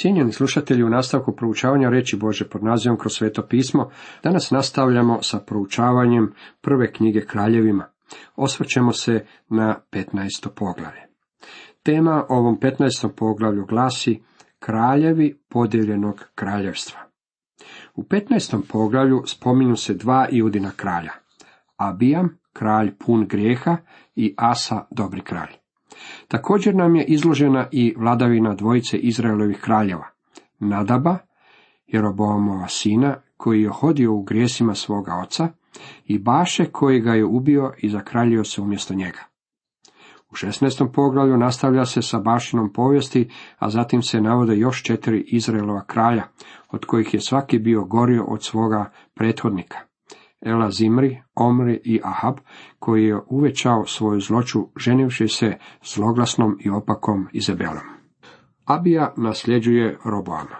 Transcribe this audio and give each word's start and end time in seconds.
Cijenjeni 0.00 0.32
slušatelji, 0.32 0.84
u 0.84 0.88
nastavku 0.88 1.36
proučavanja 1.36 1.88
reći 1.88 2.16
Bože 2.16 2.48
pod 2.48 2.64
nazivom 2.64 2.98
kroz 2.98 3.12
sveto 3.12 3.46
pismo, 3.46 3.90
danas 4.22 4.50
nastavljamo 4.50 5.22
sa 5.22 5.38
proučavanjem 5.38 6.32
prve 6.60 6.92
knjige 6.92 7.20
kraljevima. 7.20 7.84
Osvrćemo 8.36 8.92
se 8.92 9.26
na 9.48 9.80
15. 9.92 10.48
poglavlje. 10.56 11.00
Tema 11.82 12.24
ovom 12.28 12.58
15. 12.60 13.08
poglavlju 13.16 13.66
glasi 13.66 14.22
Kraljevi 14.58 15.38
podijeljenog 15.48 16.24
kraljevstva. 16.34 17.00
U 17.94 18.02
15. 18.02 18.62
poglavlju 18.72 19.22
spominju 19.26 19.76
se 19.76 19.94
dva 19.94 20.26
Judina 20.30 20.70
kralja. 20.76 21.12
Abijam, 21.76 22.38
kralj 22.52 22.96
pun 23.06 23.26
grijeha 23.26 23.76
i 24.16 24.34
Asa, 24.38 24.86
dobri 24.90 25.20
kralj. 25.20 25.59
Također 26.30 26.74
nam 26.74 26.96
je 26.96 27.04
izložena 27.04 27.68
i 27.72 27.94
vladavina 27.98 28.54
dvojice 28.54 28.98
Izraelovih 28.98 29.60
kraljeva, 29.60 30.06
Nadaba, 30.58 31.18
Jeroboamova 31.86 32.68
sina, 32.68 33.16
koji 33.36 33.62
je 33.62 33.68
hodio 33.68 34.14
u 34.14 34.22
grijesima 34.22 34.74
svoga 34.74 35.12
oca, 35.14 35.48
i 36.06 36.18
Baše 36.18 36.64
koji 36.64 37.00
ga 37.00 37.14
je 37.14 37.24
ubio 37.24 37.72
i 37.78 37.88
zakraljio 37.88 38.44
se 38.44 38.60
umjesto 38.60 38.94
njega. 38.94 39.18
U 40.30 40.34
16. 40.34 40.92
poglavlju 40.92 41.36
nastavlja 41.36 41.84
se 41.84 42.02
sa 42.02 42.18
Bašinom 42.18 42.72
povijesti, 42.72 43.30
a 43.58 43.70
zatim 43.70 44.02
se 44.02 44.20
navode 44.20 44.56
još 44.56 44.82
četiri 44.82 45.24
Izraelova 45.26 45.84
kralja, 45.84 46.22
od 46.68 46.84
kojih 46.84 47.14
je 47.14 47.20
svaki 47.20 47.58
bio 47.58 47.84
gorio 47.84 48.24
od 48.24 48.44
svoga 48.44 48.92
prethodnika. 49.14 49.89
Ela 50.40 50.70
Zimri, 50.70 51.22
Omri 51.34 51.80
i 51.84 52.00
Ahab, 52.04 52.36
koji 52.78 53.04
je 53.04 53.20
uvećao 53.26 53.84
svoju 53.86 54.20
zloću 54.20 54.58
ženivši 54.76 55.28
se 55.28 55.56
zloglasnom 55.94 56.58
i 56.60 56.70
opakom 56.70 57.26
Izabelom. 57.32 57.84
Abija 58.64 59.14
nasljeđuje 59.16 59.98
Roboama. 60.04 60.56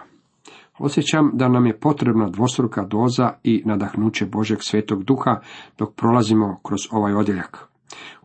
Osjećam 0.79 1.31
da 1.33 1.47
nam 1.47 1.65
je 1.65 1.79
potrebna 1.79 2.29
dvostruka 2.29 2.85
doza 2.85 3.33
i 3.43 3.63
nadahnuće 3.65 4.25
Božeg 4.25 4.57
svetog 4.61 5.03
duha 5.03 5.39
dok 5.77 5.95
prolazimo 5.95 6.59
kroz 6.63 6.79
ovaj 6.91 7.13
odjeljak. 7.13 7.71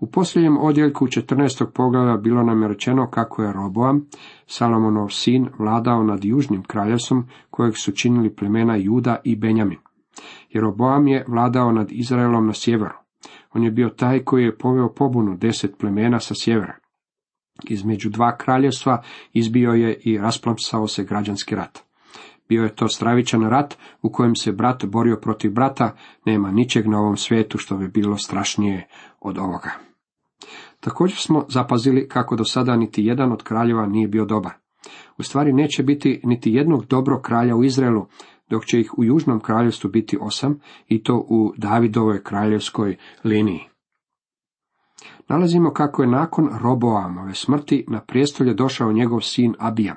U 0.00 0.06
posljednjem 0.06 0.58
odjeljku 0.58 1.06
14. 1.06 1.66
poglavlja 1.74 2.16
bilo 2.16 2.42
nam 2.42 2.62
je 2.62 2.68
rečeno 2.68 3.10
kako 3.10 3.42
je 3.42 3.52
Roboam, 3.52 4.06
Salomonov 4.46 5.08
sin, 5.08 5.48
vladao 5.58 6.02
nad 6.02 6.24
južnim 6.24 6.62
kraljevstvom 6.62 7.26
kojeg 7.50 7.76
su 7.76 7.92
činili 7.92 8.34
plemena 8.34 8.76
Juda 8.76 9.16
i 9.24 9.36
Benjamin. 9.36 9.78
Jeroboam 10.56 11.08
je 11.08 11.24
vladao 11.28 11.72
nad 11.72 11.92
Izraelom 11.92 12.46
na 12.46 12.52
sjeveru. 12.52 12.94
On 13.54 13.64
je 13.64 13.70
bio 13.70 13.88
taj 13.88 14.24
koji 14.24 14.44
je 14.44 14.58
poveo 14.58 14.92
pobunu 14.94 15.36
deset 15.36 15.78
plemena 15.78 16.20
sa 16.20 16.34
sjevera. 16.34 16.74
Između 17.64 18.10
dva 18.10 18.36
kraljevstva 18.36 19.02
izbio 19.32 19.70
je 19.70 20.00
i 20.04 20.18
rasplamsao 20.18 20.88
se 20.88 21.04
građanski 21.04 21.54
rat. 21.54 21.78
Bio 22.48 22.62
je 22.62 22.74
to 22.74 22.88
stravičan 22.88 23.48
rat 23.48 23.78
u 24.02 24.12
kojem 24.12 24.36
se 24.36 24.52
brat 24.52 24.84
borio 24.84 25.16
protiv 25.22 25.52
brata, 25.52 25.96
nema 26.24 26.50
ničeg 26.50 26.86
na 26.86 26.98
ovom 26.98 27.16
svijetu 27.16 27.58
što 27.58 27.76
bi 27.76 27.88
bilo 27.88 28.16
strašnije 28.16 28.88
od 29.20 29.38
ovoga. 29.38 29.70
Također 30.80 31.18
smo 31.18 31.44
zapazili 31.48 32.08
kako 32.08 32.36
do 32.36 32.44
sada 32.44 32.76
niti 32.76 33.04
jedan 33.04 33.32
od 33.32 33.42
kraljeva 33.42 33.86
nije 33.86 34.08
bio 34.08 34.24
dobar. 34.24 34.52
U 35.18 35.22
stvari 35.22 35.52
neće 35.52 35.82
biti 35.82 36.20
niti 36.24 36.52
jednog 36.52 36.86
dobrog 36.86 37.22
kralja 37.22 37.56
u 37.56 37.64
Izraelu, 37.64 38.06
dok 38.50 38.64
će 38.64 38.80
ih 38.80 38.98
u 38.98 39.04
južnom 39.04 39.40
kraljevstvu 39.40 39.90
biti 39.90 40.18
osam, 40.20 40.60
i 40.88 41.02
to 41.02 41.16
u 41.28 41.52
Davidovoj 41.56 42.22
kraljevskoj 42.22 42.96
liniji. 43.24 43.60
Nalazimo 45.28 45.70
kako 45.70 46.02
je 46.02 46.08
nakon 46.08 46.48
Roboamove 46.62 47.34
smrti 47.34 47.84
na 47.88 48.00
prijestolje 48.00 48.54
došao 48.54 48.92
njegov 48.92 49.20
sin 49.20 49.54
Abijam. 49.58 49.96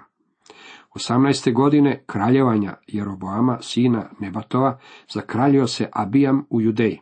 18. 0.95 1.53
godine 1.53 2.03
kraljevanja 2.05 2.75
Jeroboama, 2.87 3.57
sina 3.61 4.09
Nebatova, 4.19 4.79
zakraljio 5.13 5.67
se 5.67 5.89
Abijam 5.93 6.45
u 6.49 6.61
Judeji. 6.61 6.99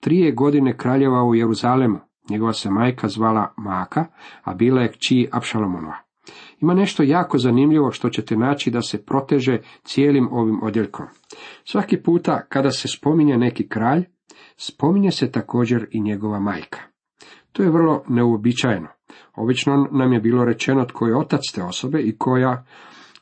Trije 0.00 0.32
godine 0.32 0.76
kraljeva 0.76 1.24
u 1.24 1.34
Jeruzalemu, 1.34 1.98
njegova 2.30 2.52
se 2.52 2.70
majka 2.70 3.08
zvala 3.08 3.54
Maka, 3.56 4.06
a 4.42 4.54
bila 4.54 4.82
je 4.82 4.92
kći 4.92 5.28
Apšalomonova. 5.32 6.09
Ima 6.60 6.74
nešto 6.74 7.02
jako 7.02 7.38
zanimljivo 7.38 7.90
što 7.90 8.08
ćete 8.08 8.36
naći 8.36 8.70
da 8.70 8.82
se 8.82 9.04
proteže 9.04 9.58
cijelim 9.82 10.28
ovim 10.32 10.62
odjeljkom. 10.62 11.06
Svaki 11.64 12.02
puta 12.02 12.46
kada 12.48 12.70
se 12.70 12.88
spominje 12.88 13.36
neki 13.36 13.68
kralj, 13.68 14.04
spominje 14.56 15.10
se 15.10 15.32
također 15.32 15.86
i 15.90 16.00
njegova 16.00 16.40
majka. 16.40 16.78
To 17.52 17.62
je 17.62 17.70
vrlo 17.70 18.04
neuobičajeno. 18.08 18.88
Obično 19.34 19.88
nam 19.92 20.12
je 20.12 20.20
bilo 20.20 20.44
rečeno 20.44 20.84
tko 20.84 21.06
je 21.06 21.16
otac 21.16 21.40
te 21.54 21.62
osobe 21.62 22.00
i 22.00 22.16
koja, 22.18 22.64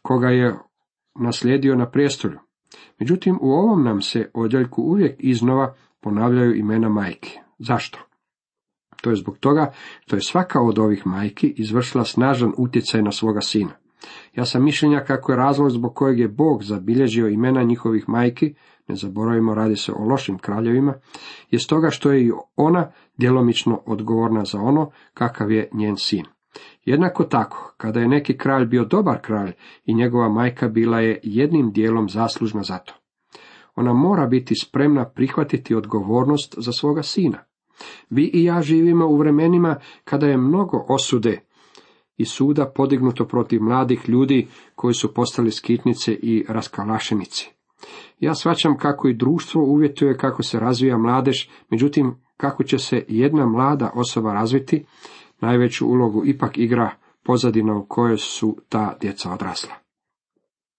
koga 0.03 0.29
je 0.29 0.59
naslijedio 1.21 1.77
na 1.77 1.91
prijestolju. 1.91 2.39
Međutim, 2.99 3.39
u 3.41 3.51
ovom 3.51 3.85
nam 3.85 4.01
se 4.01 4.31
odjeljku 4.35 4.83
uvijek 4.83 5.17
iznova 5.19 5.75
ponavljaju 6.01 6.55
imena 6.55 6.89
majke. 6.89 7.41
Zašto? 7.59 8.08
To 9.03 9.11
je 9.11 9.17
zbog 9.17 9.39
toga 9.39 9.73
što 10.01 10.17
je 10.17 10.23
svaka 10.23 10.61
od 10.61 10.79
ovih 10.79 11.07
majki 11.07 11.55
izvršila 11.57 12.05
snažan 12.05 12.53
utjecaj 12.57 13.03
na 13.03 13.13
svoga 13.13 13.41
sina. 13.41 13.71
Ja 14.35 14.45
sam 14.45 14.65
mišljenja 14.65 15.01
kako 15.01 15.33
je 15.33 15.37
razlog 15.37 15.71
zbog 15.71 15.95
kojeg 15.95 16.19
je 16.19 16.29
Bog 16.29 16.63
zabilježio 16.63 17.29
imena 17.29 17.63
njihovih 17.63 18.09
majki, 18.09 18.55
ne 18.89 18.97
zaboravimo 18.97 19.55
radi 19.55 19.77
se 19.77 19.93
o 19.93 20.05
lošim 20.05 20.39
kraljevima, 20.39 20.95
je 21.51 21.59
stoga 21.59 21.91
što 21.91 22.13
je 22.13 22.25
i 22.25 22.33
ona 22.57 22.91
djelomično 23.17 23.81
odgovorna 23.87 24.45
za 24.45 24.61
ono 24.61 24.91
kakav 25.15 25.51
je 25.51 25.69
njen 25.73 25.97
sin. 25.97 26.25
Jednako 26.85 27.25
tako, 27.25 27.75
kada 27.77 28.01
je 28.01 28.09
neki 28.09 28.39
kralj 28.39 28.67
bio 28.67 28.85
dobar 28.85 29.21
kralj 29.21 29.53
i 29.85 29.95
njegova 29.95 30.29
majka 30.29 30.69
bila 30.69 31.01
je 31.01 31.21
jednim 31.23 31.73
dijelom 31.73 32.09
zaslužna 32.09 32.63
za 32.63 32.79
to. 32.79 32.95
Ona 33.77 33.93
mora 33.93 34.27
biti 34.27 34.55
spremna 34.55 35.09
prihvatiti 35.09 35.75
odgovornost 35.75 36.55
za 36.59 36.73
svoga 36.73 37.03
sina. 37.03 37.48
Vi 38.11 38.31
i 38.35 38.45
ja 38.45 38.63
živimo 38.63 39.07
u 39.07 39.17
vremenima 39.17 39.77
kada 40.05 40.27
je 40.27 40.37
mnogo 40.37 40.85
osude 40.89 41.41
i 42.17 42.25
suda 42.25 42.73
podignuto 42.75 43.25
protiv 43.25 43.63
mladih 43.63 44.09
ljudi 44.09 44.47
koji 44.75 44.95
su 44.95 45.15
postali 45.15 45.51
skitnice 45.51 46.13
i 46.13 46.45
raskalašenice. 46.49 47.45
Ja 48.21 48.35
svačam 48.35 48.79
kako 48.79 49.09
i 49.09 49.15
društvo 49.15 49.63
uvjetuje 49.63 50.17
kako 50.17 50.43
se 50.43 50.61
razvija 50.61 50.99
mladež, 50.99 51.37
međutim 51.71 52.15
kako 52.37 52.65
će 52.65 52.79
se 52.79 53.05
jedna 53.09 53.47
mlada 53.47 53.91
osoba 53.95 54.33
razviti, 54.33 54.85
najveću 55.41 55.87
ulogu 55.87 56.23
ipak 56.25 56.59
igra 56.59 56.91
pozadina 57.25 57.77
u 57.77 57.87
kojoj 57.89 58.17
su 58.17 58.57
ta 58.69 58.97
djeca 59.01 59.33
odrasla. 59.33 59.75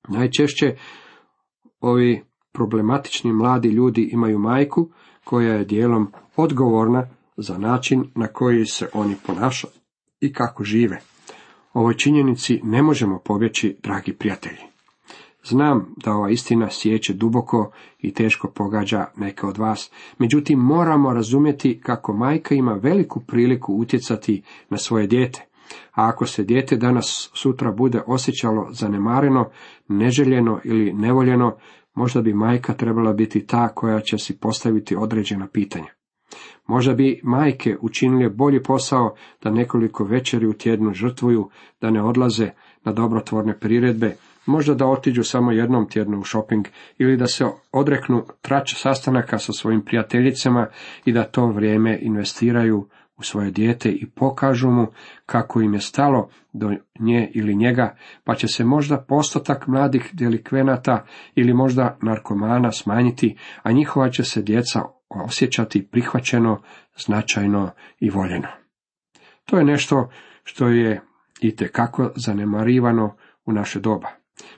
Najčešće 0.08 0.76
ovi 1.80 2.24
problematični 2.54 3.34
mladi 3.34 3.70
ljudi 3.70 4.10
imaju 4.14 4.40
majku 4.40 4.90
koja 5.30 5.54
je 5.54 5.66
dijelom 5.66 6.12
odgovorna 6.36 7.08
za 7.38 7.58
način 7.58 8.04
na 8.16 8.28
koji 8.28 8.66
se 8.66 8.90
oni 8.94 9.16
ponašaju 9.26 9.72
i 10.22 10.34
kako 10.34 10.64
žive. 10.64 11.02
Ovoj 11.74 11.94
činjenici 11.94 12.60
ne 12.64 12.82
možemo 12.84 13.20
pobjeći, 13.26 13.78
dragi 13.84 14.14
prijatelji. 14.14 14.62
Znam 15.44 15.96
da 16.04 16.14
ova 16.14 16.30
istina 16.30 16.68
sjeće 16.70 17.14
duboko 17.14 17.72
i 18.00 18.14
teško 18.14 18.48
pogađa 18.48 19.06
neke 19.18 19.46
od 19.46 19.58
vas, 19.58 19.92
međutim 20.18 20.60
moramo 20.60 21.14
razumjeti 21.14 21.80
kako 21.84 22.14
majka 22.14 22.56
ima 22.56 22.74
veliku 22.74 23.20
priliku 23.20 23.74
utjecati 23.74 24.42
na 24.70 24.78
svoje 24.78 25.08
dijete. 25.08 25.46
A 25.94 26.08
ako 26.08 26.26
se 26.26 26.44
dijete 26.44 26.78
danas 26.78 27.30
sutra 27.34 27.72
bude 27.72 28.02
osjećalo 28.08 28.68
zanemareno, 28.72 29.50
neželjeno 29.88 30.60
ili 30.64 30.94
nevoljeno, 30.94 31.58
možda 32.00 32.22
bi 32.22 32.34
majka 32.34 32.74
trebala 32.74 33.14
biti 33.14 33.48
ta 33.48 33.68
koja 33.68 34.00
će 34.00 34.18
si 34.18 34.38
postaviti 34.38 34.96
određena 34.96 35.48
pitanja. 35.48 35.92
Možda 36.68 36.94
bi 36.94 37.20
majke 37.24 37.78
učinile 37.82 38.30
bolji 38.30 38.64
posao 38.64 39.16
da 39.44 39.52
nekoliko 39.52 40.04
večeri 40.04 40.48
u 40.48 40.54
tjednu 40.54 40.94
žrtvuju, 40.94 41.50
da 41.82 41.92
ne 41.92 42.04
odlaze 42.04 42.50
na 42.84 42.94
dobrotvorne 42.94 43.60
priredbe, 43.60 44.16
možda 44.46 44.74
da 44.74 44.86
otiđu 44.86 45.24
samo 45.24 45.52
jednom 45.52 45.90
tjednu 45.90 46.20
u 46.20 46.24
shopping 46.24 46.68
ili 46.98 47.18
da 47.18 47.28
se 47.28 47.46
odreknu 47.72 48.24
trać 48.42 48.74
sastanaka 48.76 49.40
sa 49.40 49.54
svojim 49.54 49.82
prijateljicama 49.82 50.68
i 51.06 51.12
da 51.12 51.24
to 51.24 51.48
vrijeme 51.48 52.00
investiraju 52.02 52.88
u 53.20 53.24
svoje 53.24 53.52
dijete 53.52 53.90
i 53.90 54.10
pokažu 54.16 54.70
mu 54.70 54.88
kako 55.26 55.62
im 55.62 55.74
je 55.74 55.80
stalo 55.80 56.30
do 56.54 56.76
nje 57.00 57.32
ili 57.34 57.56
njega, 57.56 57.96
pa 58.24 58.36
će 58.36 58.48
se 58.48 58.64
možda 58.64 59.06
postotak 59.08 59.68
mladih 59.68 60.10
delikvenata 60.14 61.06
ili 61.36 61.54
možda 61.54 61.98
narkomana 62.02 62.72
smanjiti, 62.72 63.38
a 63.64 63.72
njihova 63.72 64.10
će 64.10 64.24
se 64.24 64.42
djeca 64.42 64.82
osjećati 65.10 65.88
prihvaćeno, 65.88 66.62
značajno 66.98 67.72
i 68.00 68.10
voljeno. 68.10 68.48
To 69.46 69.58
je 69.58 69.66
nešto 69.66 70.10
što 70.44 70.68
je 70.68 71.02
i 71.42 71.56
tekako 71.56 72.12
zanemarivano 72.16 73.16
u 73.46 73.54
naše 73.54 73.80
doba. 73.80 74.08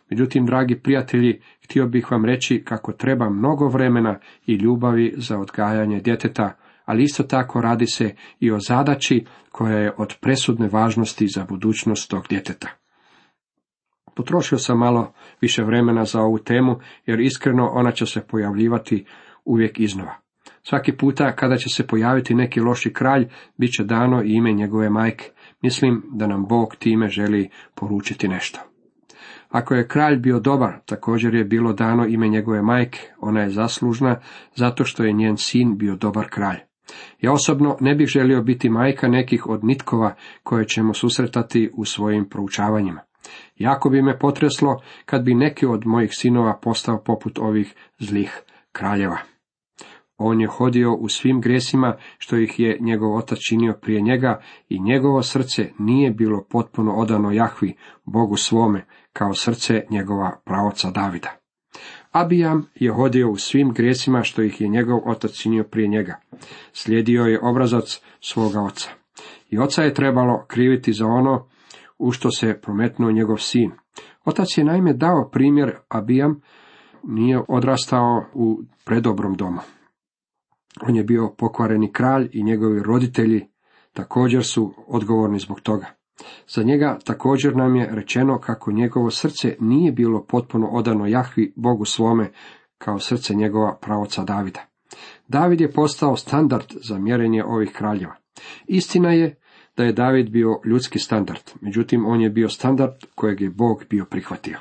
Međutim, 0.10 0.46
dragi 0.46 0.80
prijatelji, 0.80 1.42
htio 1.64 1.88
bih 1.88 2.12
vam 2.12 2.26
reći 2.26 2.64
kako 2.66 2.92
treba 2.92 3.30
mnogo 3.30 3.68
vremena 3.68 4.20
i 4.46 4.54
ljubavi 4.54 5.14
za 5.18 5.40
odgajanje 5.40 6.00
djeteta, 6.00 6.58
ali 6.92 7.04
isto 7.04 7.24
tako 7.24 7.62
radi 7.62 7.88
se 7.88 8.16
i 8.40 8.52
o 8.52 8.60
zadaći 8.60 9.26
koja 9.52 9.78
je 9.78 9.94
od 9.98 10.16
presudne 10.22 10.68
važnosti 10.68 11.28
za 11.28 11.46
budućnost 11.50 12.10
tog 12.10 12.26
djeteta. 12.30 12.68
Potrošio 14.16 14.58
sam 14.58 14.78
malo 14.78 15.14
više 15.42 15.64
vremena 15.64 16.06
za 16.06 16.22
ovu 16.22 16.38
temu, 16.38 16.80
jer 17.06 17.20
iskreno 17.20 17.70
ona 17.74 17.92
će 17.92 18.06
se 18.06 18.22
pojavljivati 18.22 19.06
uvijek 19.46 19.80
iznova. 19.80 20.16
Svaki 20.64 20.98
puta 20.98 21.36
kada 21.36 21.58
će 21.58 21.70
se 21.70 21.88
pojaviti 21.88 22.36
neki 22.36 22.60
loši 22.60 22.94
kralj, 22.94 23.28
bit 23.58 23.72
će 23.72 23.84
dano 23.84 24.24
i 24.24 24.34
ime 24.34 24.52
njegove 24.52 24.90
majke. 24.90 25.32
Mislim 25.62 26.04
da 26.14 26.28
nam 26.28 26.46
Bog 26.46 26.76
time 26.76 27.10
želi 27.10 27.50
poručiti 27.76 28.28
nešto. 28.28 28.60
Ako 29.50 29.76
je 29.76 29.88
kralj 29.88 30.18
bio 30.18 30.40
dobar, 30.40 30.80
također 30.86 31.36
je 31.36 31.44
bilo 31.44 31.74
dano 31.74 32.06
ime 32.06 32.28
njegove 32.28 32.62
majke, 32.62 33.00
ona 33.20 33.42
je 33.42 33.50
zaslužna 33.50 34.20
zato 34.56 34.86
što 34.86 35.04
je 35.04 35.14
njen 35.14 35.38
sin 35.38 35.78
bio 35.78 35.96
dobar 35.96 36.30
kralj. 36.30 36.71
Ja 37.22 37.34
osobno 37.34 37.78
ne 37.80 37.96
bih 37.96 38.08
želio 38.08 38.42
biti 38.42 38.70
majka 38.70 39.08
nekih 39.08 39.48
od 39.48 39.64
nitkova 39.64 40.16
koje 40.44 40.68
ćemo 40.68 40.94
susretati 40.94 41.72
u 41.74 41.86
svojim 41.86 42.30
proučavanjima. 42.30 43.02
Jako 43.56 43.90
bi 43.90 44.02
me 44.02 44.20
potreslo 44.20 44.82
kad 45.06 45.24
bi 45.24 45.36
neki 45.36 45.66
od 45.66 45.82
mojih 45.86 46.10
sinova 46.14 46.60
postao 46.64 47.04
poput 47.04 47.40
ovih 47.40 47.76
zlih 48.00 48.42
kraljeva. 48.72 49.18
On 50.18 50.42
je 50.42 50.48
hodio 50.48 50.94
u 50.94 51.10
svim 51.10 51.42
gresima 51.42 51.98
što 52.18 52.38
ih 52.38 52.60
je 52.60 52.78
njegov 52.80 53.16
otac 53.16 53.40
činio 53.50 53.78
prije 53.82 54.02
njega 54.02 54.42
i 54.70 54.80
njegovo 54.80 55.22
srce 55.22 55.70
nije 55.80 56.12
bilo 56.12 56.46
potpuno 56.50 56.92
odano 56.92 57.32
Jahvi, 57.32 57.76
Bogu 58.06 58.36
svome, 58.36 58.86
kao 59.14 59.34
srce 59.34 59.84
njegova 59.90 60.42
pravoca 60.46 60.92
Davida. 60.92 61.41
Abijam 62.12 62.66
je 62.76 62.92
hodio 62.92 63.32
u 63.32 63.36
svim 63.36 63.74
grijesima 63.74 64.24
što 64.24 64.42
ih 64.42 64.62
je 64.62 64.68
njegov 64.68 65.00
otac 65.06 65.32
činio 65.32 65.64
prije 65.64 65.88
njega. 65.88 66.20
Slijedio 66.74 67.24
je 67.24 67.40
obrazac 67.44 68.02
svoga 68.22 68.62
oca. 68.62 68.90
I 69.50 69.58
oca 69.58 69.84
je 69.84 69.94
trebalo 69.94 70.46
kriviti 70.48 70.94
za 70.94 71.06
ono 71.06 71.48
u 71.98 72.12
što 72.12 72.32
se 72.32 72.60
prometnuo 72.62 73.12
njegov 73.12 73.38
sin. 73.38 73.72
Otac 74.26 74.58
je 74.58 74.64
naime 74.64 74.94
dao 74.94 75.30
primjer 75.32 75.76
Abijam, 75.90 76.42
nije 77.04 77.42
odrastao 77.48 78.26
u 78.34 78.62
predobrom 78.86 79.36
domu. 79.36 79.60
On 80.88 80.96
je 80.96 81.04
bio 81.04 81.34
pokvareni 81.38 81.92
kralj 81.92 82.30
i 82.32 82.44
njegovi 82.44 82.84
roditelji 82.84 83.48
također 83.94 84.46
su 84.46 84.74
odgovorni 84.88 85.40
zbog 85.40 85.62
toga. 85.62 85.86
Za 86.48 86.64
njega 86.64 87.00
također 87.06 87.56
nam 87.56 87.76
je 87.76 87.90
rečeno 87.92 88.40
kako 88.40 88.72
njegovo 88.72 89.12
srce 89.12 89.56
nije 89.60 89.92
bilo 89.92 90.24
potpuno 90.24 90.68
odano 90.68 91.08
Jahvi 91.08 91.54
Bogu 91.56 91.86
svome 91.86 92.32
kao 92.78 93.00
srce 93.00 93.34
njegova 93.34 93.78
pravoca 93.82 94.24
Davida. 94.24 94.60
David 95.28 95.62
je 95.62 95.72
postao 95.72 96.16
standard 96.16 96.66
za 96.84 96.98
mjerenje 96.98 97.44
ovih 97.44 97.72
kraljeva. 97.72 98.16
Istina 98.68 99.12
je 99.14 99.36
da 99.78 99.84
je 99.84 99.94
David 99.94 100.30
bio 100.30 100.60
ljudski 100.66 101.00
standard, 101.00 101.52
međutim 101.62 102.06
on 102.06 102.22
je 102.22 102.30
bio 102.30 102.50
standard 102.50 102.94
kojeg 103.16 103.42
je 103.42 103.50
Bog 103.50 103.84
bio 103.90 104.06
prihvatio. 104.06 104.58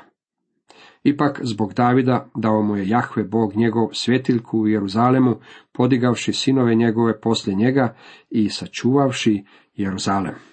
Ipak 1.03 1.39
zbog 1.43 1.73
Davida 1.73 2.29
dao 2.35 2.61
mu 2.61 2.75
je 2.77 2.87
Jahve 2.87 3.23
Bog 3.23 3.55
njegov 3.55 3.89
svjetiljku 3.93 4.59
u 4.59 4.67
Jeruzalemu, 4.67 5.35
podigavši 5.71 6.33
sinove 6.33 6.75
njegove 6.75 7.21
poslije 7.21 7.55
njega 7.55 7.95
i 8.29 8.49
sačuvavši 8.49 9.43
Jeruzalem. 9.75 10.50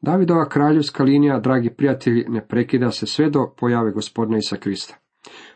Davidova 0.00 0.48
kraljevska 0.48 1.04
linija, 1.04 1.40
dragi 1.40 1.70
prijatelji, 1.70 2.24
ne 2.28 2.46
prekida 2.46 2.90
se 2.90 3.06
sve 3.06 3.30
do 3.30 3.54
pojave 3.56 3.90
gospodina 3.90 4.38
Isa 4.38 4.56
Krista. 4.56 4.96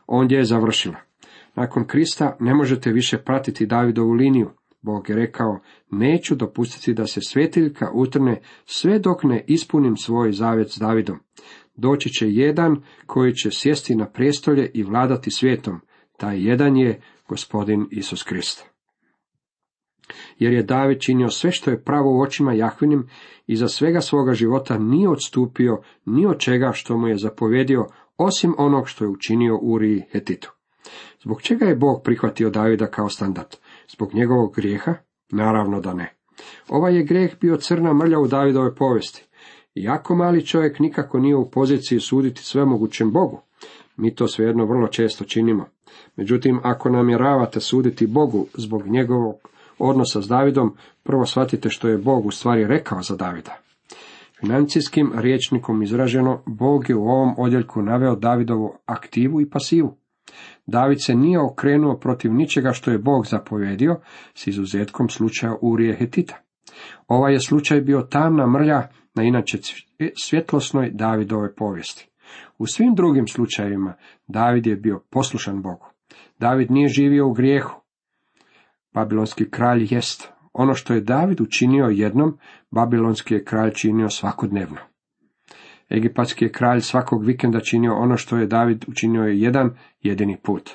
Ondje 0.06 0.38
je 0.38 0.44
završila. 0.44 0.96
Nakon 1.54 1.86
Krista 1.86 2.36
ne 2.40 2.54
možete 2.54 2.92
više 2.92 3.18
pratiti 3.18 3.66
Davidovu 3.66 4.12
liniju. 4.12 4.50
Bog 4.80 5.10
je 5.10 5.16
rekao, 5.16 5.60
neću 5.90 6.34
dopustiti 6.34 6.94
da 6.94 7.06
se 7.06 7.20
svetiljka 7.20 7.90
utrne 7.94 8.40
sve 8.64 8.98
dok 8.98 9.24
ne 9.24 9.44
ispunim 9.46 9.96
svoj 9.96 10.32
zavjet 10.32 10.70
s 10.70 10.78
Davidom. 10.78 11.18
Doći 11.76 12.08
će 12.08 12.30
jedan 12.30 12.82
koji 13.06 13.34
će 13.34 13.50
sjesti 13.50 13.94
na 13.94 14.06
prijestolje 14.06 14.70
i 14.74 14.82
vladati 14.82 15.30
svijetom. 15.30 15.80
Taj 16.16 16.48
jedan 16.48 16.76
je 16.76 17.00
gospodin 17.28 17.86
Isus 17.90 18.22
Krist. 18.22 18.71
Jer 20.38 20.52
je 20.52 20.62
David 20.62 21.00
činio 21.00 21.30
sve 21.30 21.52
što 21.52 21.70
je 21.70 21.82
pravo 21.82 22.16
u 22.16 22.20
očima 22.20 22.52
Jahvinim 22.52 23.08
i 23.46 23.56
za 23.56 23.68
svega 23.68 24.00
svoga 24.00 24.34
života 24.34 24.78
nije 24.78 25.08
odstupio 25.08 25.82
ni 26.04 26.26
od 26.26 26.38
čega 26.38 26.72
što 26.74 26.96
mu 26.96 27.08
je 27.08 27.16
zapovjedio, 27.16 27.86
osim 28.16 28.54
onog 28.58 28.88
što 28.88 29.04
je 29.04 29.08
učinio 29.08 29.58
Uriji 29.62 30.02
Hetitu. 30.12 30.52
Zbog 31.22 31.42
čega 31.42 31.66
je 31.66 31.76
Bog 31.76 32.02
prihvatio 32.04 32.50
Davida 32.50 32.86
kao 32.86 33.08
standard? 33.08 33.48
Zbog 33.88 34.14
njegovog 34.14 34.54
grijeha? 34.54 34.94
Naravno 35.30 35.80
da 35.80 35.94
ne. 35.94 36.14
Ovaj 36.68 36.96
je 36.96 37.04
grijeh 37.04 37.38
bio 37.40 37.56
crna 37.56 37.94
mrlja 37.94 38.18
u 38.18 38.26
Davidove 38.26 38.74
povesti. 38.74 39.24
Iako 39.74 40.14
mali 40.14 40.46
čovjek 40.46 40.78
nikako 40.78 41.18
nije 41.18 41.36
u 41.36 41.50
poziciji 41.50 42.00
suditi 42.00 42.44
svemogućem 42.44 43.12
Bogu, 43.12 43.40
mi 43.96 44.14
to 44.14 44.28
svejedno 44.28 44.64
vrlo 44.64 44.88
često 44.88 45.24
činimo. 45.24 45.64
Međutim, 46.16 46.60
ako 46.62 46.90
namjeravate 46.90 47.60
suditi 47.60 48.06
Bogu 48.06 48.46
zbog 48.54 48.86
njegovog 48.86 49.34
odnosa 49.88 50.22
s 50.22 50.28
Davidom, 50.28 50.76
prvo 51.02 51.26
shvatite 51.26 51.70
što 51.70 51.88
je 51.88 51.98
Bog 51.98 52.26
u 52.26 52.30
stvari 52.30 52.66
rekao 52.66 53.02
za 53.02 53.16
Davida. 53.16 53.56
Financijskim 54.40 55.12
riječnikom 55.14 55.82
izraženo, 55.82 56.42
Bog 56.46 56.90
je 56.90 56.96
u 56.96 57.08
ovom 57.08 57.34
odjeljku 57.38 57.82
naveo 57.82 58.16
Davidovu 58.16 58.74
aktivu 58.86 59.40
i 59.40 59.50
pasivu. 59.50 59.96
David 60.66 60.98
se 61.04 61.14
nije 61.14 61.40
okrenuo 61.40 61.96
protiv 61.96 62.34
ničega 62.34 62.72
što 62.72 62.90
je 62.90 62.98
Bog 62.98 63.26
zapovjedio, 63.26 64.00
s 64.34 64.46
izuzetkom 64.46 65.08
slučaja 65.08 65.56
Urije 65.60 65.96
Hetita. 65.96 66.36
Ovaj 67.08 67.32
je 67.32 67.40
slučaj 67.40 67.80
bio 67.80 68.00
tamna 68.00 68.46
mrlja 68.46 68.88
na 69.14 69.22
inače 69.22 69.58
svjetlosnoj 70.24 70.90
Davidove 70.90 71.54
povijesti. 71.54 72.08
U 72.58 72.66
svim 72.66 72.94
drugim 72.94 73.28
slučajevima 73.28 73.94
David 74.26 74.66
je 74.66 74.76
bio 74.76 75.02
poslušan 75.10 75.62
Bogu. 75.62 75.86
David 76.38 76.70
nije 76.70 76.88
živio 76.88 77.28
u 77.28 77.32
grijehu. 77.32 77.81
Babilonski 78.94 79.50
kralj 79.50 79.86
jest. 79.90 80.28
Ono 80.52 80.74
što 80.74 80.94
je 80.94 81.00
David 81.00 81.40
učinio 81.40 81.84
jednom, 81.84 82.38
babilonski 82.70 83.34
je 83.34 83.44
kralj 83.44 83.70
činio 83.72 84.10
svakodnevno. 84.10 84.78
Egipatski 85.90 86.44
je 86.44 86.52
kralj 86.52 86.80
svakog 86.80 87.24
vikenda 87.24 87.60
činio 87.60 87.94
ono 87.94 88.16
što 88.16 88.36
je 88.36 88.46
David 88.46 88.84
učinio 88.88 89.22
jedan 89.22 89.70
jedini 90.02 90.36
put. 90.42 90.70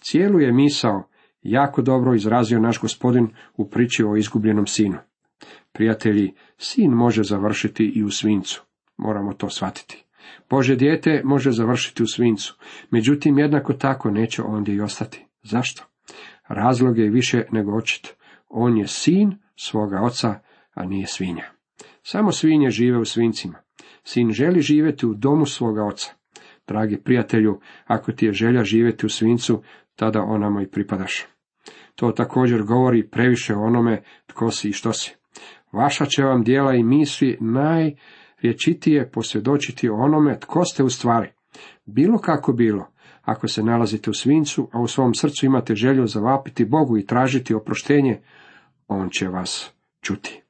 Cijelu 0.00 0.40
je 0.40 0.52
misao 0.52 1.08
jako 1.42 1.82
dobro 1.82 2.14
izrazio 2.14 2.60
naš 2.60 2.80
gospodin 2.80 3.28
u 3.56 3.70
priči 3.70 4.04
o 4.04 4.16
izgubljenom 4.16 4.66
sinu. 4.66 4.98
Prijatelji, 5.72 6.34
sin 6.58 6.90
može 6.90 7.22
završiti 7.22 7.84
i 7.84 8.04
u 8.04 8.10
svincu. 8.10 8.64
Moramo 8.96 9.32
to 9.32 9.50
shvatiti. 9.50 10.04
Bože 10.50 10.76
dijete 10.76 11.22
može 11.24 11.50
završiti 11.50 12.02
u 12.02 12.06
svincu, 12.06 12.56
međutim 12.90 13.38
jednako 13.38 13.72
tako 13.72 14.10
neće 14.10 14.42
ondje 14.42 14.74
i 14.74 14.80
ostati. 14.80 15.26
Zašto? 15.42 15.84
Razlog 16.48 16.98
je 16.98 17.10
više 17.10 17.44
nego 17.52 17.76
očit. 17.76 18.14
On 18.48 18.76
je 18.76 18.86
sin 18.86 19.38
svoga 19.56 20.00
oca, 20.02 20.40
a 20.74 20.84
nije 20.84 21.06
svinja. 21.06 21.44
Samo 22.02 22.32
svinje 22.32 22.70
žive 22.70 22.98
u 22.98 23.04
svincima. 23.04 23.58
Sin 24.04 24.30
želi 24.30 24.60
živjeti 24.60 25.06
u 25.06 25.14
domu 25.14 25.46
svoga 25.46 25.84
oca. 25.84 26.12
Dragi 26.66 26.96
prijatelju, 27.04 27.60
ako 27.86 28.12
ti 28.12 28.26
je 28.26 28.32
želja 28.32 28.64
živjeti 28.64 29.06
u 29.06 29.08
svincu, 29.08 29.62
tada 29.96 30.22
onamo 30.22 30.60
i 30.60 30.66
pripadaš. 30.66 31.26
To 31.94 32.12
također 32.12 32.62
govori 32.62 33.08
previše 33.08 33.54
o 33.54 33.62
onome 33.62 34.02
tko 34.26 34.50
si 34.50 34.68
i 34.68 34.72
što 34.72 34.92
si. 34.92 35.14
Vaša 35.72 36.06
će 36.06 36.22
vam 36.22 36.42
dijela 36.42 36.74
i 36.74 36.82
misli 36.82 37.38
najrječitije 37.40 39.10
posvjedočiti 39.10 39.88
o 39.88 39.94
onome 39.94 40.40
tko 40.40 40.64
ste 40.64 40.82
u 40.82 40.88
stvari. 40.88 41.30
Bilo 41.86 42.18
kako 42.18 42.52
bilo, 42.52 42.86
ako 43.28 43.48
se 43.48 43.62
nalazite 43.62 44.10
u 44.10 44.14
svincu, 44.14 44.68
a 44.72 44.80
u 44.80 44.86
svom 44.86 45.14
srcu 45.14 45.46
imate 45.46 45.74
želju 45.74 46.06
zavapiti 46.06 46.64
Bogu 46.64 46.98
i 46.98 47.06
tražiti 47.06 47.54
oproštenje, 47.54 48.20
on 48.88 49.10
će 49.10 49.28
vas 49.28 49.70
čuti. 50.00 50.42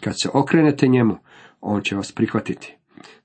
Kad 0.00 0.14
se 0.20 0.28
okrenete 0.34 0.88
njemu, 0.88 1.16
on 1.60 1.82
će 1.82 1.96
vas 1.96 2.12
prihvatiti. 2.12 2.76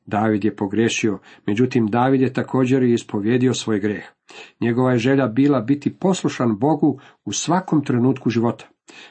David 0.06 0.46
je 0.46 0.56
pogriješio, 0.56 1.20
međutim 1.46 1.88
David 1.88 2.22
je 2.22 2.34
također 2.34 2.84
i 2.84 2.94
ispovjedio 2.94 3.54
svoj 3.54 3.80
greh. 3.80 4.04
Njegova 4.62 4.92
je 4.92 4.98
želja 4.98 5.28
bila 5.28 5.62
biti 5.62 5.94
poslušan 5.94 6.58
Bogu 6.58 7.00
u 7.26 7.32
svakom 7.32 7.84
trenutku 7.86 8.30
života. 8.30 8.66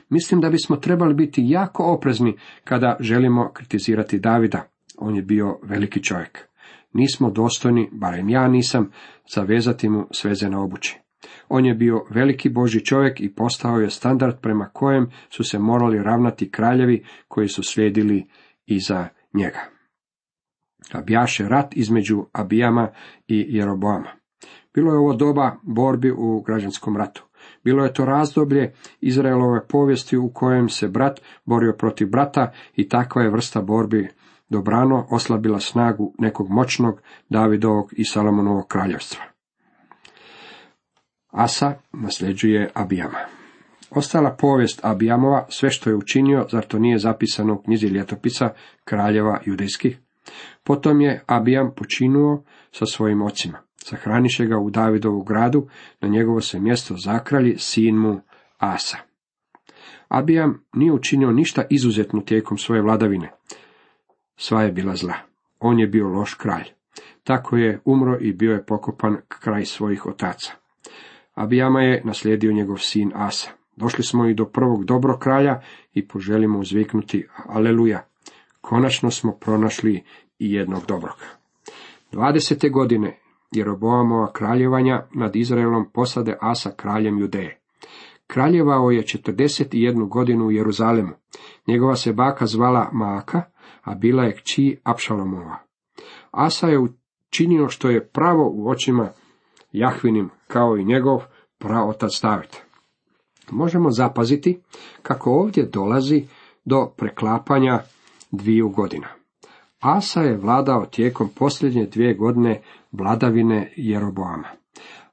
Mislim 0.08 0.40
da 0.40 0.50
bismo 0.50 0.76
trebali 0.76 1.14
biti 1.14 1.42
jako 1.44 1.84
oprezni 1.84 2.36
kada 2.64 2.96
želimo 3.00 3.50
kritizirati 3.52 4.18
Davida. 4.18 4.68
On 4.98 5.16
je 5.16 5.22
bio 5.22 5.58
veliki 5.62 6.02
čovjek. 6.02 6.48
Nismo 6.96 7.30
dostojni, 7.30 7.88
barem 7.92 8.28
ja 8.28 8.48
nisam, 8.48 8.90
zavezati 9.34 9.88
mu 9.88 10.06
sveze 10.10 10.50
na 10.50 10.62
obući. 10.62 10.98
On 11.48 11.66
je 11.66 11.74
bio 11.74 12.04
veliki 12.10 12.48
Boži 12.48 12.84
čovjek 12.84 13.20
i 13.20 13.34
postao 13.34 13.80
je 13.80 13.90
standard 13.90 14.40
prema 14.40 14.68
kojem 14.72 15.10
su 15.30 15.44
se 15.44 15.58
morali 15.58 16.02
ravnati 16.02 16.50
kraljevi 16.50 17.04
koji 17.28 17.48
su 17.48 17.62
slijedili 17.62 18.26
iza 18.66 19.08
njega. 19.34 19.60
Abjaše 20.92 21.48
rat 21.48 21.76
između 21.76 22.24
Abijama 22.32 22.88
i 23.28 23.46
Jeroboama. 23.48 24.08
Bilo 24.74 24.92
je 24.92 24.98
ovo 24.98 25.14
doba 25.14 25.56
borbi 25.62 26.10
u 26.10 26.40
građanskom 26.40 26.96
ratu. 26.96 27.24
Bilo 27.64 27.84
je 27.84 27.92
to 27.92 28.04
razdoblje 28.04 28.72
Izraelove 29.00 29.66
povijesti 29.68 30.16
u 30.16 30.30
kojem 30.34 30.68
se 30.68 30.88
brat 30.88 31.20
borio 31.44 31.74
protiv 31.78 32.08
brata 32.08 32.52
i 32.74 32.88
takva 32.88 33.22
je 33.22 33.30
vrsta 33.30 33.62
borbi 33.62 34.08
dobrano 34.48 35.06
oslabila 35.10 35.60
snagu 35.60 36.14
nekog 36.18 36.50
moćnog 36.50 37.00
Davidovog 37.28 37.92
i 37.92 38.04
Salomonovog 38.04 38.66
kraljevstva. 38.68 39.24
Asa 41.30 41.74
nasljeđuje 41.92 42.70
Abijama. 42.74 43.18
Ostala 43.90 44.30
povijest 44.30 44.84
Abijamova, 44.84 45.46
sve 45.48 45.70
što 45.70 45.90
je 45.90 45.96
učinio, 45.96 46.46
zar 46.50 46.64
to 46.64 46.78
nije 46.78 46.98
zapisano 46.98 47.54
u 47.54 47.62
knjizi 47.62 47.86
ljetopisa 47.86 48.50
kraljeva 48.84 49.40
judejskih? 49.44 49.98
Potom 50.64 51.00
je 51.00 51.22
Abijam 51.26 51.72
počinuo 51.76 52.44
sa 52.72 52.86
svojim 52.86 53.22
ocima. 53.22 53.58
Sahraniše 53.76 54.46
ga 54.46 54.58
u 54.58 54.70
Davidovu 54.70 55.22
gradu, 55.22 55.68
na 56.00 56.08
njegovo 56.08 56.40
se 56.40 56.60
mjesto 56.60 56.96
zakralji, 56.96 57.58
sin 57.58 57.96
mu 57.96 58.20
Asa. 58.58 58.96
Abijam 60.08 60.64
nije 60.72 60.92
učinio 60.92 61.32
ništa 61.32 61.64
izuzetno 61.70 62.20
tijekom 62.20 62.58
svoje 62.58 62.82
vladavine. 62.82 63.32
Sva 64.36 64.62
je 64.62 64.72
bila 64.72 64.96
zla. 64.96 65.14
On 65.60 65.78
je 65.80 65.86
bio 65.86 66.08
loš 66.08 66.34
kralj. 66.34 66.64
Tako 67.24 67.56
je 67.56 67.80
umro 67.84 68.18
i 68.20 68.32
bio 68.32 68.52
je 68.52 68.66
pokopan 68.66 69.16
kraj 69.28 69.64
svojih 69.64 70.06
otaca. 70.06 70.52
Abijama 71.34 71.82
je 71.82 72.02
naslijedio 72.04 72.52
njegov 72.52 72.76
sin 72.76 73.12
Asa. 73.14 73.50
Došli 73.76 74.04
smo 74.04 74.26
i 74.26 74.34
do 74.34 74.44
prvog 74.44 74.84
dobro 74.84 75.18
kralja 75.18 75.60
i 75.94 76.08
poželimo 76.08 76.58
uzviknuti 76.58 77.26
Aleluja. 77.46 78.06
Konačno 78.60 79.10
smo 79.10 79.32
pronašli 79.32 80.04
i 80.38 80.52
jednog 80.52 80.86
dobrog. 80.88 81.16
20. 82.12 82.72
godine 82.72 83.18
Jeroboamova 83.52 84.32
kraljevanja 84.32 85.06
nad 85.14 85.36
Izraelom 85.36 85.90
posade 85.92 86.36
Asa 86.40 86.70
kraljem 86.76 87.18
Judeje. 87.18 87.58
Kraljevao 88.26 88.90
je 88.90 89.02
41 89.02 90.08
godinu 90.08 90.46
u 90.46 90.52
Jeruzalemu. 90.52 91.12
Njegova 91.66 91.96
se 91.96 92.12
baka 92.12 92.46
zvala 92.46 92.90
Maaka, 92.92 93.42
a 93.82 93.94
bila 93.94 94.24
je 94.24 94.36
kći 94.36 94.80
Apšalomova. 94.84 95.58
Asa 96.30 96.66
je 96.66 96.78
učinio 96.78 97.68
što 97.68 97.90
je 97.90 98.08
pravo 98.08 98.50
u 98.54 98.68
očima 98.68 99.08
Jahvinim, 99.72 100.30
kao 100.46 100.76
i 100.76 100.84
njegov 100.84 101.22
praotac 101.58 102.20
David. 102.22 102.56
Možemo 103.50 103.90
zapaziti 103.90 104.60
kako 105.02 105.30
ovdje 105.30 105.66
dolazi 105.66 106.24
do 106.64 106.92
preklapanja 106.96 107.80
dviju 108.30 108.68
godina. 108.68 109.08
Asa 109.80 110.20
je 110.20 110.36
vladao 110.36 110.86
tijekom 110.86 111.28
posljednje 111.38 111.86
dvije 111.86 112.14
godine 112.14 112.60
vladavine 112.92 113.72
Jeroboama. 113.76 114.48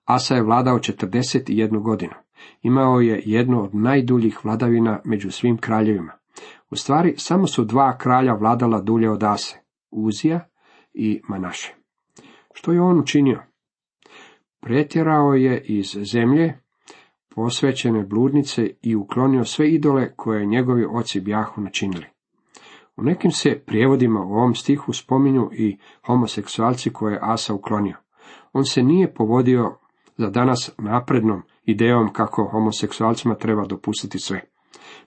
Asa 0.06 0.36
je 0.36 0.44
vladao 0.44 0.80
41 0.80 1.82
godinu. 1.82 2.14
Imao 2.62 3.00
je 3.00 3.22
jednu 3.26 3.64
od 3.64 3.76
najduljih 3.76 4.46
vladavina 4.46 5.00
među 5.04 5.32
svim 5.32 5.58
kraljevima. 5.58 6.12
U 6.74 6.76
stvari, 6.76 7.14
samo 7.18 7.48
su 7.48 7.64
dva 7.66 7.98
kralja 7.98 8.34
vladala 8.34 8.82
dulje 8.82 9.10
od 9.10 9.24
Ase, 9.24 9.58
Uzija 9.92 10.50
i 10.94 11.22
Manaše. 11.30 11.76
Što 12.54 12.72
je 12.72 12.82
on 12.82 13.00
učinio? 13.00 13.44
Pretjerao 14.62 15.34
je 15.34 15.62
iz 15.66 15.98
zemlje 16.12 16.60
posvećene 17.36 18.04
bludnice 18.04 18.70
i 18.82 18.96
uklonio 18.96 19.46
sve 19.46 19.70
idole 19.70 20.16
koje 20.16 20.46
njegovi 20.46 20.86
oci 20.92 21.22
bjahu 21.22 21.62
načinili. 21.62 22.06
U 22.96 23.04
nekim 23.04 23.32
se 23.32 23.60
prijevodima 23.66 24.20
u 24.20 24.34
ovom 24.34 24.56
stihu 24.56 24.94
spominju 24.94 25.50
i 25.54 25.78
homoseksualci 26.06 26.90
koje 26.90 27.14
je 27.14 27.20
Asa 27.22 27.54
uklonio. 27.54 27.98
On 28.54 28.66
se 28.66 28.84
nije 28.84 29.14
povodio 29.14 29.78
za 30.18 30.30
danas 30.30 30.72
naprednom 30.78 31.42
idejom 31.64 32.14
kako 32.14 32.50
homoseksualcima 32.52 33.36
treba 33.36 33.66
dopustiti 33.66 34.20
sve. 34.20 34.53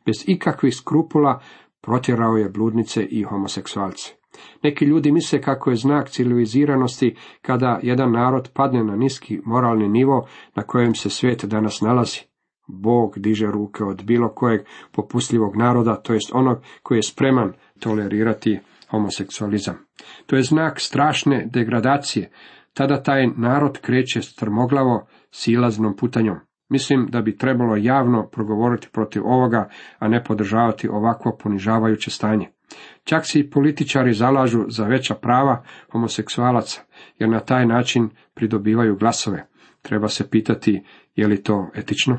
Bez 0.06 0.24
ikakvih 0.26 0.76
skrupula 0.76 1.40
protjerao 1.80 2.36
je 2.36 2.48
bludnice 2.48 3.04
i 3.04 3.22
homoseksualce. 3.22 4.14
Neki 4.62 4.84
ljudi 4.84 5.12
misle 5.12 5.42
kako 5.42 5.70
je 5.70 5.76
znak 5.76 6.08
civiliziranosti 6.08 7.16
kada 7.42 7.80
jedan 7.82 8.12
narod 8.12 8.50
padne 8.54 8.84
na 8.84 8.96
niski 8.96 9.40
moralni 9.44 9.88
nivo 9.88 10.28
na 10.54 10.62
kojem 10.62 10.94
se 10.94 11.10
svijet 11.10 11.44
danas 11.44 11.80
nalazi. 11.80 12.20
Bog 12.68 13.18
diže 13.18 13.46
ruke 13.46 13.84
od 13.84 14.04
bilo 14.04 14.28
kojeg 14.28 14.60
popustljivog 14.92 15.56
naroda, 15.56 15.96
to 15.96 16.14
jest 16.14 16.30
onog 16.34 16.58
koji 16.82 16.98
je 16.98 17.02
spreman 17.02 17.52
tolerirati 17.80 18.58
homoseksualizam. 18.90 19.76
To 20.26 20.36
je 20.36 20.42
znak 20.42 20.80
strašne 20.80 21.46
degradacije. 21.52 22.30
Tada 22.74 23.02
taj 23.02 23.26
narod 23.36 23.78
kreće 23.78 24.22
strmoglavo 24.22 25.06
silaznom 25.30 25.96
putanjom. 25.96 26.45
Mislim 26.68 27.06
da 27.10 27.22
bi 27.22 27.36
trebalo 27.36 27.76
javno 27.76 28.26
progovoriti 28.26 28.88
protiv 28.92 29.26
ovoga, 29.26 29.68
a 29.98 30.08
ne 30.08 30.24
podržavati 30.24 30.88
ovakvo 30.88 31.36
ponižavajuće 31.42 32.10
stanje. 32.10 32.48
Čak 33.04 33.26
se 33.26 33.40
i 33.40 33.50
političari 33.50 34.12
zalažu 34.12 34.64
za 34.68 34.84
veća 34.84 35.14
prava 35.14 35.62
homoseksualaca, 35.92 36.82
jer 37.18 37.30
na 37.30 37.40
taj 37.40 37.66
način 37.66 38.08
pridobivaju 38.34 38.96
glasove. 38.96 39.46
Treba 39.82 40.08
se 40.08 40.30
pitati 40.30 40.84
je 41.14 41.26
li 41.26 41.42
to 41.42 41.70
etično? 41.74 42.18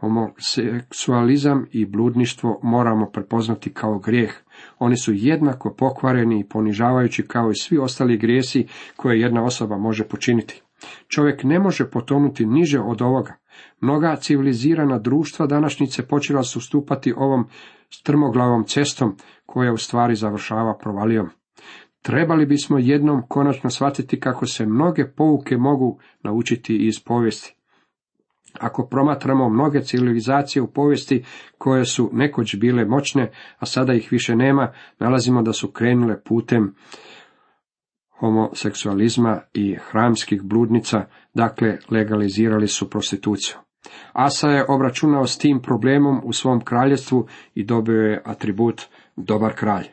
Homoseksualizam 0.00 1.66
i 1.70 1.86
bludništvo 1.86 2.60
moramo 2.62 3.10
prepoznati 3.10 3.72
kao 3.74 3.98
grijeh. 3.98 4.32
Oni 4.78 4.96
su 4.96 5.12
jednako 5.14 5.74
pokvareni 5.74 6.40
i 6.40 6.48
ponižavajući 6.48 7.26
kao 7.26 7.50
i 7.50 7.60
svi 7.60 7.78
ostali 7.78 8.18
grijesi 8.18 8.66
koje 8.96 9.20
jedna 9.20 9.44
osoba 9.44 9.78
može 9.78 10.08
počiniti. 10.08 10.62
Čovjek 11.08 11.44
ne 11.44 11.58
može 11.58 11.90
potonuti 11.90 12.46
niže 12.46 12.80
od 12.80 13.02
ovoga. 13.02 13.39
Mnoga 13.80 14.16
civilizirana 14.16 14.98
društva 14.98 15.46
današnjice 15.46 16.08
počela 16.08 16.42
su 16.42 16.60
stupati 16.60 17.14
ovom 17.16 17.44
strmoglavom 17.90 18.64
cestom 18.64 19.16
koja 19.46 19.72
u 19.72 19.76
stvari 19.76 20.14
završava 20.14 20.78
provalijom. 20.78 21.28
Trebali 22.02 22.46
bismo 22.46 22.78
jednom 22.78 23.22
konačno 23.28 23.70
shvatiti 23.70 24.20
kako 24.20 24.46
se 24.46 24.66
mnoge 24.66 25.12
pouke 25.16 25.56
mogu 25.56 25.98
naučiti 26.22 26.76
iz 26.76 27.04
povijesti. 27.04 27.56
Ako 28.60 28.86
promatramo 28.86 29.48
mnoge 29.48 29.80
civilizacije 29.80 30.62
u 30.62 30.72
povijesti 30.72 31.24
koje 31.58 31.84
su 31.84 32.10
nekoć 32.12 32.56
bile 32.56 32.84
moćne, 32.84 33.30
a 33.58 33.66
sada 33.66 33.94
ih 33.94 34.08
više 34.12 34.36
nema, 34.36 34.72
nalazimo 34.98 35.42
da 35.42 35.52
su 35.52 35.70
krenule 35.72 36.22
putem 36.22 36.74
homoseksualizma 38.20 39.40
i 39.54 39.76
hramskih 39.90 40.42
bludnica, 40.42 41.04
dakle 41.34 41.78
legalizirali 41.90 42.68
su 42.68 42.90
prostituciju. 42.90 43.56
Asa 44.12 44.48
je 44.48 44.64
obračunao 44.68 45.26
s 45.26 45.38
tim 45.38 45.62
problemom 45.62 46.20
u 46.24 46.32
svom 46.32 46.60
kraljestvu 46.60 47.26
i 47.54 47.64
dobio 47.64 48.02
je 48.02 48.22
atribut 48.24 48.82
dobar 49.16 49.54
kralj. 49.54 49.86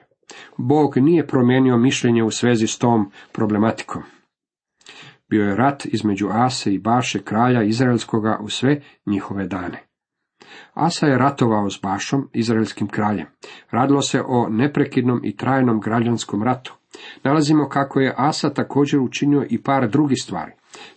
Bog 0.58 0.98
nije 0.98 1.28
promijenio 1.28 1.78
mišljenje 1.78 2.24
u 2.24 2.32
svezi 2.32 2.68
s 2.68 2.78
tom 2.78 3.12
problematikom. 3.32 4.04
Bio 5.30 5.46
je 5.46 5.56
rat 5.56 5.86
između 5.86 6.28
Ase 6.32 6.74
i 6.74 6.80
Baše 6.80 7.22
kralja 7.22 7.64
Izraelskoga 7.64 8.40
u 8.42 8.50
sve 8.50 8.82
njihove 9.06 9.48
dane. 9.48 9.84
Asa 10.74 11.06
je 11.06 11.18
ratovao 11.18 11.70
s 11.70 11.82
Bašom, 11.82 12.30
izraelskim 12.34 12.88
kraljem. 12.88 13.26
Radilo 13.72 14.02
se 14.02 14.22
o 14.28 14.48
neprekidnom 14.50 15.22
i 15.24 15.36
trajnom 15.36 15.80
građanskom 15.80 16.44
ratu. 16.44 16.77
Nalazimo 17.24 17.70
kako 17.70 18.00
je 18.00 18.14
Asa 18.18 18.50
također 18.50 19.00
učinio 19.00 19.46
i 19.50 19.62
par 19.64 19.90
drugih 19.90 20.18
stvari. 20.24 20.52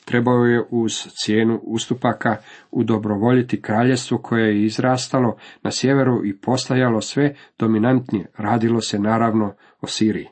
Trebao 0.04 0.44
je 0.44 0.64
uz 0.70 0.92
cijenu 0.92 1.60
ustupaka 1.62 2.36
udobrovoljiti 2.70 3.62
kraljestvo 3.62 4.18
koje 4.18 4.48
je 4.48 4.64
izrastalo 4.64 5.36
na 5.62 5.70
sjeveru 5.70 6.26
i 6.26 6.36
postajalo 6.36 7.00
sve 7.00 7.34
dominantnije. 7.58 8.26
Radilo 8.36 8.80
se 8.80 8.98
naravno 8.98 9.54
o 9.80 9.86
Siriji. 9.86 10.28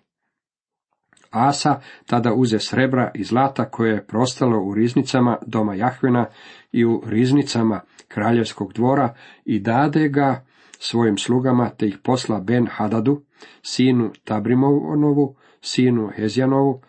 Asa 1.31 1.81
tada 2.07 2.35
uze 2.35 2.59
srebra 2.59 3.11
i 3.15 3.25
zlata 3.25 3.71
koje 3.71 3.93
je 3.93 4.07
prostalo 4.07 4.63
u 4.63 4.75
riznicama 4.75 5.39
doma 5.47 5.75
Jahvena 5.75 6.27
i 6.73 6.85
u 6.85 7.03
riznicama 7.07 7.81
kraljevskog 8.09 8.73
dvora 8.73 9.15
i 9.45 9.61
dade 9.61 10.09
ga 10.09 10.45
svojim 10.79 11.19
slugama 11.19 11.69
te 11.69 11.87
ih 11.87 11.99
posla 12.05 12.41
Ben 12.41 12.67
Hadadu, 12.71 13.23
sinu 13.63 14.13
Tabrimonovu, 14.25 15.37
sinu 15.61 16.11
Hezjanovu, 16.17 16.81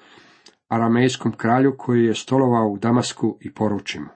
aramejskom 0.67 1.31
kralju 1.31 1.75
koji 1.77 2.05
je 2.05 2.15
stolovao 2.15 2.67
u 2.67 2.77
Damasku 2.77 3.37
i 3.41 3.53
poručimo. 3.53 4.09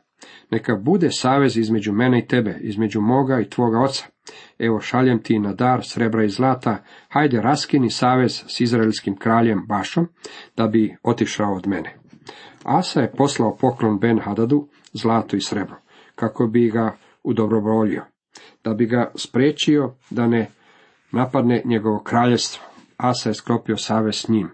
Neka 0.51 0.75
bude 0.75 1.11
savez 1.11 1.57
između 1.57 1.93
mene 1.93 2.19
i 2.19 2.27
tebe, 2.27 2.57
između 2.61 3.01
moga 3.01 3.39
i 3.39 3.49
tvoga 3.49 3.79
oca. 3.79 4.05
Evo 4.59 4.79
šaljem 4.79 5.23
ti 5.23 5.39
na 5.39 5.53
dar 5.53 5.79
srebra 5.83 6.23
i 6.23 6.29
zlata, 6.29 6.77
hajde 7.09 7.41
raskini 7.41 7.89
savez 7.89 8.43
s 8.47 8.59
izraelskim 8.59 9.15
kraljem 9.15 9.65
Bašom, 9.67 10.07
da 10.57 10.67
bi 10.67 10.95
otišao 11.03 11.53
od 11.53 11.67
mene. 11.67 11.97
Asa 12.63 13.01
je 13.01 13.11
poslao 13.11 13.57
poklon 13.57 13.99
Ben 13.99 14.19
Hadadu, 14.19 14.67
zlato 14.93 15.35
i 15.35 15.41
srebro, 15.41 15.75
kako 16.15 16.47
bi 16.47 16.69
ga 16.69 16.95
udobrovolio, 17.23 18.03
da 18.63 18.73
bi 18.73 18.85
ga 18.85 19.11
spriječio 19.15 19.93
da 20.09 20.27
ne 20.27 20.49
napadne 21.11 21.61
njegovo 21.65 21.99
kraljestvo. 21.99 22.72
Asa 22.97 23.29
je 23.29 23.33
sklopio 23.33 23.77
savez 23.77 24.15
s 24.15 24.27
njim. 24.27 24.49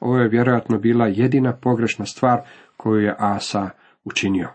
Ovo 0.00 0.18
je 0.18 0.28
vjerojatno 0.28 0.78
bila 0.78 1.06
jedina 1.06 1.56
pogrešna 1.56 2.06
stvar 2.06 2.40
koju 2.76 3.00
je 3.00 3.16
Asa 3.18 3.70
učinio. 4.04 4.48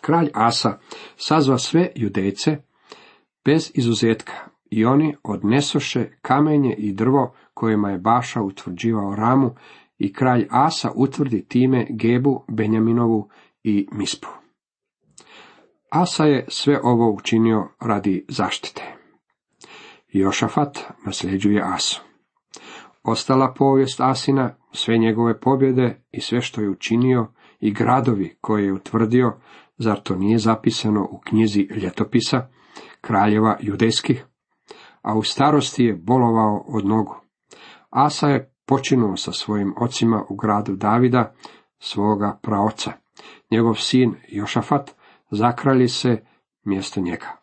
Kralj 0.00 0.30
Asa 0.34 0.78
sazva 1.16 1.58
sve 1.58 1.92
judejce 1.94 2.56
bez 3.44 3.70
izuzetka 3.74 4.32
i 4.70 4.84
oni 4.84 5.16
odnesoše 5.22 6.08
kamenje 6.22 6.74
i 6.78 6.92
drvo 6.92 7.34
kojima 7.54 7.90
je 7.90 7.98
Baša 7.98 8.42
utvrđivao 8.42 9.14
Ramu 9.16 9.54
i 9.98 10.12
kralj 10.12 10.46
Asa 10.50 10.90
utvrdi 10.94 11.44
time 11.48 11.86
Gebu, 11.90 12.44
Benjaminovu 12.48 13.28
i 13.62 13.88
Mispu. 13.92 14.28
Asa 15.90 16.24
je 16.24 16.44
sve 16.48 16.80
ovo 16.82 17.10
učinio 17.10 17.68
radi 17.80 18.24
zaštite. 18.28 18.89
Jošafat 20.12 20.78
nasljeđuje 21.06 21.62
Asu. 21.64 22.02
Ostala 23.02 23.54
povijest 23.54 24.00
Asina, 24.00 24.54
sve 24.72 24.98
njegove 24.98 25.40
pobjede 25.40 26.02
i 26.10 26.20
sve 26.20 26.40
što 26.40 26.60
je 26.60 26.70
učinio 26.70 27.26
i 27.60 27.72
gradovi 27.72 28.36
koje 28.40 28.64
je 28.64 28.72
utvrdio, 28.72 29.36
zar 29.78 30.00
to 30.02 30.16
nije 30.16 30.38
zapisano 30.38 31.08
u 31.10 31.18
knjizi 31.18 31.60
ljetopisa, 31.60 32.48
kraljeva 33.00 33.56
judejskih? 33.60 34.24
A 35.02 35.14
u 35.14 35.22
starosti 35.22 35.84
je 35.84 35.94
bolovao 35.94 36.64
od 36.68 36.86
nogu. 36.86 37.16
Asa 37.90 38.28
je 38.28 38.54
počinuo 38.66 39.16
sa 39.16 39.32
svojim 39.32 39.74
ocima 39.80 40.24
u 40.28 40.36
gradu 40.36 40.76
Davida, 40.76 41.34
svoga 41.78 42.38
praoca. 42.42 42.92
Njegov 43.50 43.74
sin 43.74 44.14
Jošafat 44.28 44.90
zakrali 45.30 45.88
se 45.88 46.24
mjesto 46.64 47.00
njega. 47.00 47.39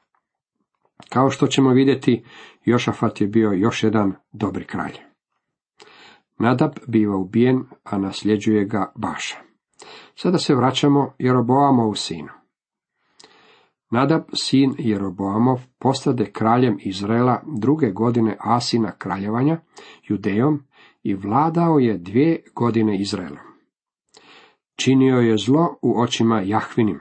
Kao 1.10 1.30
što 1.30 1.48
ćemo 1.48 1.70
vidjeti, 1.70 2.24
Jošafat 2.66 3.22
je 3.22 3.28
bio 3.28 3.52
još 3.52 3.84
jedan 3.84 4.14
dobri 4.32 4.66
kralj. 4.66 4.98
Nadab 6.40 6.72
biva 6.88 7.18
ubijen, 7.18 7.64
a 7.84 7.98
nasljeđuje 7.98 8.66
ga 8.66 8.92
Baša. 8.96 9.38
Sada 10.16 10.38
se 10.38 10.56
vraćamo 10.56 11.14
u 11.90 11.96
sinu. 11.96 12.30
Nadab, 13.92 14.22
sin 14.34 14.76
Jeroboamov, 14.78 15.60
postade 15.80 16.32
kraljem 16.32 16.78
Izraela 16.80 17.44
druge 17.58 17.92
godine 17.92 18.38
Asina 18.40 18.92
kraljevanja, 18.92 19.60
Judejom, 20.04 20.64
i 21.04 21.14
vladao 21.14 21.80
je 21.80 21.98
dvije 21.98 22.44
godine 22.56 23.00
Izraelom. 23.00 23.48
Činio 24.76 25.18
je 25.18 25.38
zlo 25.38 25.78
u 25.82 26.02
očima 26.02 26.42
Jahvinim. 26.42 27.00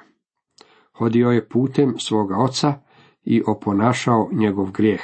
Hodio 0.93 1.31
je 1.31 1.49
putem 1.49 1.95
svoga 1.99 2.37
oca 2.37 2.86
i 3.26 3.42
oponašao 3.47 4.28
njegov 4.33 4.71
grijeh, 4.71 5.02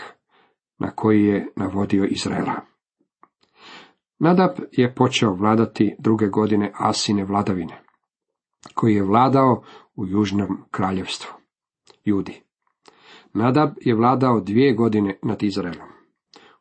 na 0.79 0.91
koji 0.91 1.25
je 1.25 1.53
navodio 1.57 2.05
Izraela. 2.05 2.61
Nadab 4.19 4.51
je 4.73 4.95
počeo 4.95 5.35
vladati 5.35 5.97
druge 5.99 6.27
godine 6.27 6.73
Asine 6.75 7.25
vladavine, 7.25 7.83
koji 8.75 8.95
je 8.95 9.03
vladao 9.03 9.63
u 9.97 10.07
južnom 10.07 10.65
kraljevstvu. 10.71 11.33
Judi. 12.05 12.43
Nadab 13.33 13.71
je 13.81 13.95
vladao 13.95 14.41
dvije 14.41 14.75
godine 14.75 15.19
nad 15.23 15.43
Izraelom. 15.43 15.89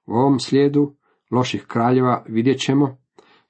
U 0.05 0.13
ovom 0.13 0.39
slijedu 0.39 0.95
loših 1.31 1.65
kraljeva 1.67 2.23
vidjet 2.27 2.59
ćemo 2.59 2.97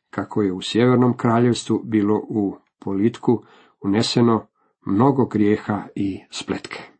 kako 0.09 0.41
je 0.41 0.53
u 0.53 0.61
sjevernom 0.61 1.17
kraljevstvu 1.17 1.81
bilo 1.83 2.21
u 2.29 2.55
politiku 2.79 3.43
uneseno 3.81 4.47
mnogo 4.85 5.25
grijeha 5.25 5.83
i 5.95 6.19
spletke. 6.31 6.90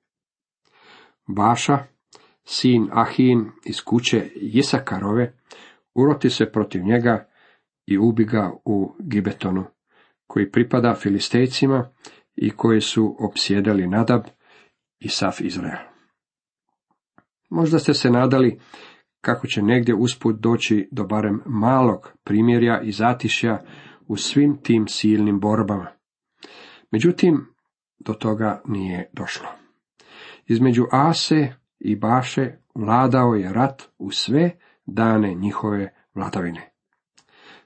Baša, 1.28 1.78
sin 2.44 2.90
Ahin 2.92 3.52
iz 3.66 3.82
kuće 3.82 4.30
Jisakarove, 4.36 5.34
uroti 5.96 6.30
se 6.30 6.52
protiv 6.52 6.84
njega 6.84 7.28
i 7.86 7.98
ubi 7.98 8.26
ga 8.26 8.52
u 8.66 8.96
Gibetonu, 9.00 9.66
koji 10.28 10.52
pripada 10.52 10.96
filistejcima 10.96 11.90
i 12.36 12.50
koji 12.50 12.82
su 12.82 13.16
opsjedali 13.20 13.88
Nadab 13.88 14.22
i 15.00 15.10
sav 15.10 15.38
Izrael. 15.40 15.86
Možda 17.50 17.80
ste 17.80 17.94
se 17.94 18.10
nadali 18.10 18.60
kako 19.22 19.48
će 19.48 19.62
negdje 19.62 19.96
usput 19.96 20.36
doći 20.40 20.90
do 20.92 21.04
barem 21.04 21.42
malog 21.46 22.12
primjerja 22.24 22.82
i 22.82 22.92
zatišja 22.92 23.60
u 24.08 24.18
svim 24.18 24.58
tim 24.64 24.88
silnim 24.88 25.40
borbama. 25.40 25.92
Međutim, 26.92 27.46
do 28.00 28.14
toga 28.14 28.62
nije 28.66 29.10
došlo. 29.14 29.61
Između 30.52 30.86
Ase 30.92 31.54
i 31.80 31.96
Baše 31.96 32.52
vladao 32.76 33.34
je 33.34 33.54
rat 33.54 33.84
u 33.98 34.12
sve 34.12 34.52
dane 34.86 35.34
njihove 35.34 35.94
vladavine. 36.16 36.72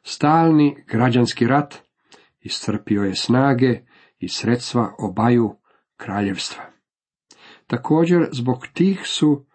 Stalni 0.03 0.83
građanski 0.87 1.47
rat 1.47 1.75
iscrpio 2.41 3.03
je 3.03 3.15
snage 3.15 3.81
i 4.19 4.29
sredstva 4.29 4.95
obaju 4.99 5.55
kraljevstva. 5.97 6.63
Također 7.67 8.29
zbog 8.31 8.67
tih 8.73 9.01
su 9.03 9.45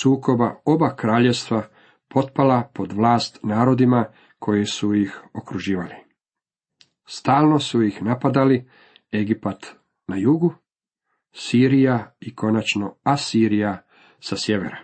sukoba 0.00 0.54
oba 0.64 0.96
kraljevstva 0.96 1.68
potpala 2.08 2.70
pod 2.74 2.92
vlast 2.92 3.38
narodima 3.42 4.04
koji 4.38 4.66
su 4.66 4.94
ih 4.94 5.20
okruživali. 5.34 5.94
Stalno 7.06 7.58
su 7.58 7.82
ih 7.82 8.02
napadali 8.02 8.68
Egipat 9.12 9.66
na 10.06 10.16
jugu, 10.16 10.54
Sirija 11.32 12.14
i 12.20 12.34
konačno 12.34 12.94
Asirija 13.02 13.82
sa 14.20 14.36
sjevera. 14.36 14.78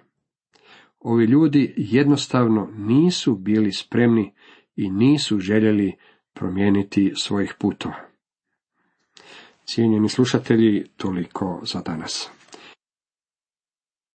Ovi 1.01 1.25
ljudi 1.25 1.75
jednostavno 1.77 2.71
nisu 2.77 3.37
bili 3.37 3.73
spremni 3.73 4.33
i 4.77 4.91
nisu 4.91 5.39
željeli 5.39 5.97
promijeniti 6.33 7.13
svojih 7.17 7.55
putova. 7.59 7.95
Cijenjeni 9.65 10.09
slušatelji, 10.09 10.87
toliko 10.97 11.61
za 11.65 11.81
danas. 11.81 12.36